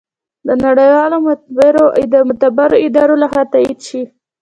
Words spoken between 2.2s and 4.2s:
معتبرو ادارو لخوا تائید شي